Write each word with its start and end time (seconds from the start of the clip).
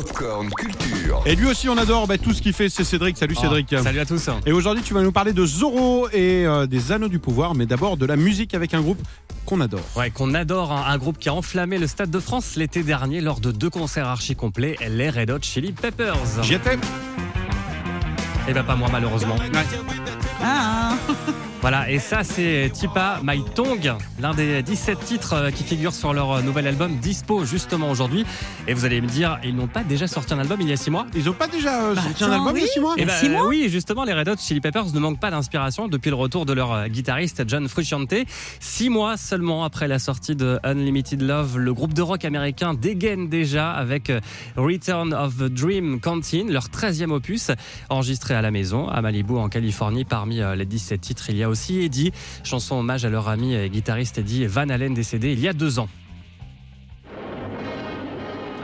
Popcorn 0.00 0.48
Culture. 0.56 1.22
Et 1.26 1.34
lui 1.34 1.46
aussi, 1.46 1.68
on 1.68 1.76
adore 1.76 2.06
bah, 2.06 2.16
tout 2.16 2.32
ce 2.32 2.40
qu'il 2.40 2.54
fait. 2.54 2.70
C'est 2.70 2.84
Cédric. 2.84 3.18
Salut 3.18 3.34
Oh, 3.36 3.42
Cédric. 3.42 3.74
Salut 3.82 4.00
à 4.00 4.06
tous. 4.06 4.30
Et 4.46 4.52
aujourd'hui, 4.52 4.82
tu 4.82 4.94
vas 4.94 5.02
nous 5.02 5.12
parler 5.12 5.34
de 5.34 5.44
Zorro 5.44 6.08
et 6.10 6.46
euh, 6.46 6.66
des 6.66 6.90
Anneaux 6.92 7.08
du 7.08 7.18
Pouvoir, 7.18 7.54
mais 7.54 7.66
d'abord 7.66 7.98
de 7.98 8.06
la 8.06 8.16
musique 8.16 8.54
avec 8.54 8.72
un 8.72 8.80
groupe 8.80 9.00
qu'on 9.44 9.60
adore. 9.60 9.82
Ouais, 9.96 10.10
qu'on 10.10 10.32
adore, 10.32 10.72
hein, 10.72 10.84
un 10.86 10.96
groupe 10.96 11.18
qui 11.18 11.28
a 11.28 11.34
enflammé 11.34 11.76
le 11.76 11.86
Stade 11.86 12.10
de 12.10 12.18
France 12.18 12.56
l'été 12.56 12.82
dernier 12.82 13.20
lors 13.20 13.40
de 13.40 13.52
deux 13.52 13.68
concerts 13.68 14.08
archi 14.08 14.36
complets, 14.36 14.76
les 14.88 15.10
Red 15.10 15.30
Hot 15.30 15.42
Chili 15.42 15.72
Peppers. 15.72 16.16
J'y 16.42 16.54
étais. 16.54 16.78
Eh 18.48 18.54
ben 18.54 18.64
pas 18.64 18.76
moi 18.76 18.88
malheureusement. 18.90 19.36
Ah, 20.42 20.94
Voilà, 21.60 21.90
et 21.90 21.98
ça 21.98 22.24
c'est 22.24 22.70
Tipa 22.72 23.20
My 23.22 23.44
Tongue, 23.54 23.92
l'un 24.18 24.32
des 24.32 24.62
17 24.62 24.98
titres 25.00 25.34
euh, 25.34 25.50
qui 25.50 25.62
figurent 25.62 25.92
sur 25.92 26.14
leur 26.14 26.32
euh, 26.32 26.40
nouvel 26.42 26.66
album 26.66 26.96
dispo 26.96 27.44
justement 27.44 27.90
aujourd'hui. 27.90 28.24
Et 28.66 28.72
vous 28.72 28.86
allez 28.86 29.02
me 29.02 29.06
dire, 29.06 29.38
ils 29.44 29.54
n'ont 29.54 29.66
pas 29.66 29.84
déjà 29.84 30.06
sorti 30.06 30.32
un 30.32 30.38
album 30.38 30.58
il 30.62 30.70
y 30.70 30.72
a 30.72 30.78
6 30.78 30.90
mois? 30.90 31.06
Ils 31.14 31.28
ont 31.28 31.34
pas 31.34 31.48
déjà 31.48 31.82
euh, 31.84 31.94
Bah, 31.94 32.00
sorti 32.00 32.24
un 32.24 32.32
album 32.32 32.56
il 32.56 32.60
y 32.60 32.62
a 32.62 32.64
oui. 32.64 32.70
six 32.72 32.80
mois? 32.80 32.94
Il 32.96 33.00
y 33.00 33.02
a 33.02 33.04
Eh 33.04 33.06
ben, 33.08 33.14
six 33.14 33.28
mois? 33.28 33.46
oui, 33.46 33.66
justement, 33.68 34.04
les 34.04 34.14
Red 34.14 34.30
Hot 34.30 34.36
Chili 34.38 34.62
Peppers 34.62 34.86
ne 34.94 34.98
manquent 35.00 35.20
pas 35.20 35.30
d'inspiration 35.30 35.86
depuis 35.86 36.08
le 36.08 36.16
retour 36.16 36.46
de 36.46 36.54
leur 36.54 36.88
guitariste 36.88 37.44
John 37.46 37.68
Frusciante. 37.68 38.14
Six 38.58 38.88
mois 38.88 39.18
seulement 39.18 39.62
après 39.62 39.86
la 39.86 39.98
sortie 39.98 40.36
de 40.36 40.58
Unlimited 40.64 41.20
Love, 41.20 41.58
le 41.58 41.74
groupe 41.74 41.92
de 41.92 42.00
rock 42.00 42.24
américain 42.24 42.72
dégaine 42.72 43.28
déjà 43.28 43.70
avec 43.70 44.10
Return 44.56 45.12
of 45.12 45.36
the 45.36 45.42
Dream 45.52 46.00
Canteen, 46.00 46.50
leur 46.50 46.68
13e 46.68 47.10
opus, 47.10 47.50
enregistré 47.90 48.34
à 48.34 48.40
la 48.40 48.50
maison, 48.50 48.88
à 48.88 49.02
Malibu, 49.02 49.34
en 49.36 49.50
Californie. 49.50 50.06
Parmi 50.06 50.40
les 50.56 50.64
17 50.64 51.00
titres, 51.02 51.26
il 51.28 51.36
y 51.36 51.42
a 51.42 51.49
aussi 51.50 51.80
Eddie, 51.82 52.12
chanson 52.44 52.76
hommage 52.76 53.04
à 53.04 53.08
leur 53.10 53.28
ami 53.28 53.54
et 53.54 53.68
guitariste 53.68 54.18
Eddie 54.18 54.46
Van 54.46 54.68
Halen, 54.68 54.94
décédé 54.94 55.32
il 55.32 55.40
y 55.40 55.48
a 55.48 55.52
deux 55.52 55.78
ans. 55.78 55.88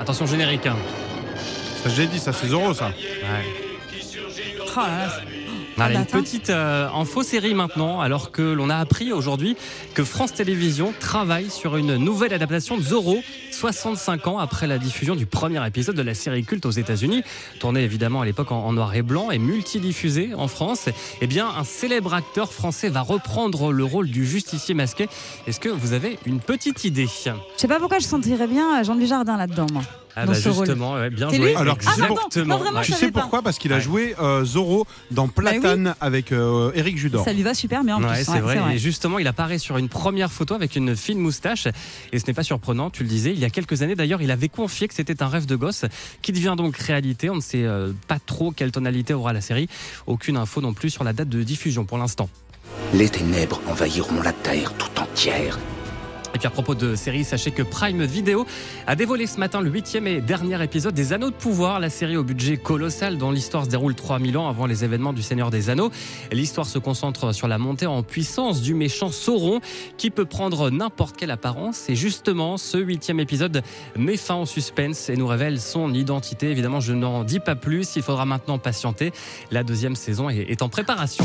Attention 0.00 0.26
générique. 0.26 0.66
hein. 0.66 0.76
Ça, 1.82 1.90
J'ai 1.90 2.06
dit, 2.06 2.18
ça 2.18 2.32
c'est 2.32 2.48
Zorro 2.48 2.74
ça. 2.74 2.86
Ouais. 2.88 2.92
oh 4.60 4.70
là 4.76 5.06
là. 5.06 5.20
Allez, 5.78 5.94
bah, 5.94 6.00
une 6.00 6.06
petite 6.06 6.50
euh, 6.50 6.88
info 6.88 7.22
série 7.22 7.54
maintenant, 7.54 8.00
alors 8.00 8.32
que 8.32 8.42
l'on 8.42 8.70
a 8.70 8.76
appris 8.76 9.12
aujourd'hui 9.12 9.56
que 9.94 10.04
France 10.04 10.32
Télévisions 10.32 10.94
travaille 10.98 11.50
sur 11.50 11.76
une 11.76 11.96
nouvelle 11.96 12.32
adaptation 12.32 12.78
de 12.78 12.82
Zorro, 12.82 13.18
65 13.52 14.26
ans 14.26 14.38
après 14.38 14.66
la 14.66 14.78
diffusion 14.78 15.14
du 15.14 15.26
premier 15.26 15.64
épisode 15.66 15.94
de 15.94 16.02
la 16.02 16.14
série 16.14 16.44
culte 16.44 16.64
aux 16.64 16.70
États-Unis, 16.70 17.22
tournée 17.60 17.82
évidemment 17.82 18.22
à 18.22 18.24
l'époque 18.24 18.52
en, 18.52 18.64
en 18.64 18.72
noir 18.72 18.94
et 18.94 19.02
blanc 19.02 19.30
et 19.30 19.38
multidiffusée 19.38 20.32
en 20.34 20.48
France. 20.48 20.88
Eh 21.20 21.26
bien, 21.26 21.46
un 21.48 21.64
célèbre 21.64 22.14
acteur 22.14 22.52
français 22.52 22.88
va 22.88 23.02
reprendre 23.02 23.72
le 23.72 23.84
rôle 23.84 24.08
du 24.08 24.26
justicier 24.26 24.74
masqué. 24.74 25.08
Est-ce 25.46 25.60
que 25.60 25.68
vous 25.68 25.92
avez 25.92 26.18
une 26.24 26.40
petite 26.40 26.84
idée? 26.84 27.06
Je 27.06 27.30
sais 27.56 27.68
pas 27.68 27.78
pourquoi 27.78 27.98
je 27.98 28.06
sentirais 28.06 28.46
bien 28.46 28.82
Jean 28.82 28.94
Dujardin 28.94 29.36
là-dedans, 29.36 29.66
moi. 29.72 29.82
Ah 30.18 30.24
Dans 30.24 30.32
bah 30.32 30.38
ce 30.38 30.48
rôle. 30.48 30.64
justement, 30.66 30.94
ouais, 30.94 31.10
bien 31.10 31.28
joué. 31.28 31.54
Alors, 31.54 31.76
tu 31.76 31.84
sais 31.86 32.00
Ah. 32.02 32.44
Non, 32.46 32.56
vraiment. 32.56 32.80
Tu 32.80 32.92
sais 32.92 33.10
pourquoi? 33.10 33.42
Parce 33.42 33.58
qu'il 33.58 33.70
a 33.72 33.76
Ouais. 33.76 33.82
joué 33.82 34.14
euh, 34.18 34.44
Zorro 34.46 34.86
dans 35.10 35.28
Platane 35.28 35.94
avec 36.00 36.32
euh, 36.32 36.70
Eric 36.74 36.96
Judor. 36.96 37.22
Ça 37.24 37.34
lui 37.34 37.42
va 37.42 37.52
super 37.52 37.84
bien 37.84 37.96
en 37.96 38.02
Ouais, 38.02 38.14
plus. 38.14 38.24
c'est 38.24 38.40
vrai. 38.40 38.58
Et 38.74 38.78
justement, 38.78 39.18
il 39.18 39.26
apparaît 39.26 39.58
sur 39.58 39.76
une 39.76 39.90
première 39.90 40.32
photo 40.32 40.54
avec 40.54 40.74
une 40.74 40.96
fine 40.96 41.18
moustache. 41.18 41.66
Et 42.12 42.18
ce 42.18 42.26
n'est 42.26 42.32
pas 42.32 42.42
surprenant, 42.44 42.88
tu 42.88 43.02
le 43.02 43.08
disais. 43.10 43.32
Il 43.32 43.38
y 43.38 43.44
a 43.44 43.50
quelques 43.50 43.82
années, 43.82 43.94
d'ailleurs, 43.94 44.22
il 44.22 44.30
avait 44.30 44.48
confié 44.48 44.88
que 44.88 44.94
c'était 44.94 45.22
un 45.22 45.28
rêve 45.28 45.44
de 45.44 45.54
gosse 45.56 45.84
qui 46.22 46.32
devient 46.32 46.54
donc 46.56 46.76
réalité. 46.78 47.28
On 47.28 47.36
ne 47.36 47.40
sait 47.42 47.64
euh, 47.64 47.92
pas 48.08 48.18
trop 48.18 48.52
quelle 48.52 48.72
tonalité 48.72 49.12
aura 49.12 49.34
la 49.34 49.42
série. 49.42 49.68
Aucune 50.06 50.38
info 50.38 50.62
non 50.62 50.72
plus 50.72 50.88
sur 50.88 51.04
la 51.04 51.12
date 51.12 51.28
de 51.28 51.42
diffusion 51.42 51.84
pour 51.84 51.98
l'instant. 51.98 52.30
Les 52.94 53.10
ténèbres 53.10 53.60
envahiront 53.68 54.22
la 54.22 54.32
Terre 54.32 54.72
tout 54.78 54.98
entière. 55.00 55.58
Et 56.36 56.38
puis 56.38 56.48
à 56.48 56.50
propos 56.50 56.74
de 56.74 56.96
série, 56.96 57.24
sachez 57.24 57.50
que 57.50 57.62
Prime 57.62 58.04
Video 58.04 58.46
a 58.86 58.94
dévoilé 58.94 59.26
ce 59.26 59.40
matin 59.40 59.62
le 59.62 59.70
huitième 59.70 60.06
et 60.06 60.20
dernier 60.20 60.62
épisode 60.62 60.92
des 60.92 61.14
Anneaux 61.14 61.30
de 61.30 61.34
Pouvoir, 61.34 61.80
la 61.80 61.88
série 61.88 62.18
au 62.18 62.24
budget 62.24 62.58
colossal 62.58 63.16
dont 63.16 63.30
l'histoire 63.30 63.64
se 63.64 63.70
déroule 63.70 63.94
3000 63.94 64.36
ans 64.36 64.46
avant 64.46 64.66
les 64.66 64.84
événements 64.84 65.14
du 65.14 65.22
Seigneur 65.22 65.50
des 65.50 65.70
Anneaux. 65.70 65.90
L'histoire 66.30 66.66
se 66.66 66.78
concentre 66.78 67.32
sur 67.32 67.48
la 67.48 67.56
montée 67.56 67.86
en 67.86 68.02
puissance 68.02 68.60
du 68.60 68.74
méchant 68.74 69.10
Sauron 69.10 69.60
qui 69.96 70.10
peut 70.10 70.26
prendre 70.26 70.68
n'importe 70.68 71.16
quelle 71.16 71.30
apparence. 71.30 71.88
Et 71.88 71.96
justement, 71.96 72.58
ce 72.58 72.76
huitième 72.76 73.18
épisode 73.18 73.62
met 73.96 74.18
fin 74.18 74.36
au 74.36 74.44
suspense 74.44 75.08
et 75.08 75.16
nous 75.16 75.26
révèle 75.26 75.58
son 75.58 75.94
identité. 75.94 76.50
Évidemment, 76.50 76.80
je 76.80 76.92
n'en 76.92 77.24
dis 77.24 77.40
pas 77.40 77.56
plus, 77.56 77.96
il 77.96 78.02
faudra 78.02 78.26
maintenant 78.26 78.58
patienter. 78.58 79.12
La 79.50 79.62
deuxième 79.62 79.96
saison 79.96 80.28
est 80.28 80.50
est 80.50 80.60
en 80.60 80.68
préparation. 80.68 81.24